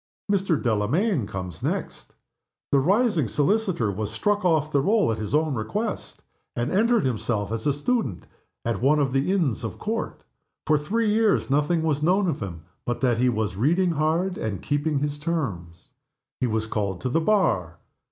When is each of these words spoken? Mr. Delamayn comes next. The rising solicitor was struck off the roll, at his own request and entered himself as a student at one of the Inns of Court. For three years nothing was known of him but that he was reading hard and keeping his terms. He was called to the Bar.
Mr. 0.31 0.59
Delamayn 0.59 1.27
comes 1.27 1.61
next. 1.61 2.15
The 2.71 2.79
rising 2.79 3.27
solicitor 3.27 3.91
was 3.91 4.09
struck 4.09 4.43
off 4.43 4.71
the 4.71 4.81
roll, 4.81 5.11
at 5.11 5.19
his 5.19 5.35
own 5.35 5.53
request 5.53 6.23
and 6.55 6.71
entered 6.71 7.05
himself 7.05 7.51
as 7.51 7.67
a 7.67 7.73
student 7.75 8.25
at 8.65 8.81
one 8.81 8.97
of 8.97 9.13
the 9.13 9.31
Inns 9.31 9.63
of 9.63 9.77
Court. 9.77 10.23
For 10.65 10.79
three 10.79 11.11
years 11.11 11.51
nothing 11.51 11.83
was 11.83 12.01
known 12.01 12.27
of 12.27 12.39
him 12.41 12.63
but 12.83 13.01
that 13.01 13.19
he 13.19 13.29
was 13.29 13.55
reading 13.57 13.91
hard 13.91 14.39
and 14.39 14.59
keeping 14.63 14.97
his 14.97 15.19
terms. 15.19 15.91
He 16.39 16.47
was 16.47 16.65
called 16.65 16.99
to 17.01 17.09
the 17.09 17.21
Bar. 17.21 17.77